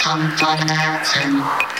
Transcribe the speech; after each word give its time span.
Come 0.00 0.30
fly 0.38 0.56
mountain. 0.64 1.79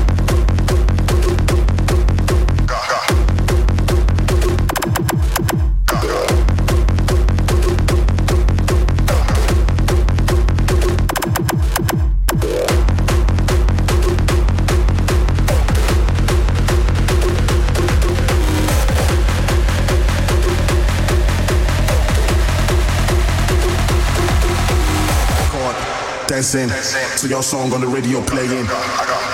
dancing 26.51 26.69
to 27.17 27.27
your 27.29 27.41
song 27.41 27.71
on 27.71 27.79
the 27.79 27.87
radio 27.87 28.21
playing. 28.23 28.65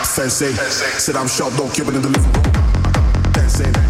Fancy, 0.03 0.53
said 0.53 1.15
I'm 1.15 1.27
sharp, 1.27 1.56
don't 1.56 1.73
keep 1.73 1.88
it 1.88 1.95
in 1.95 2.02
the 2.02 2.10
living 2.10 2.31
room. 2.31 3.34
Dancing, 3.34 3.87